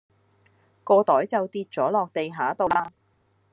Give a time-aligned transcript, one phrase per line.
[0.83, 2.91] 個袋就跌左落地下道啦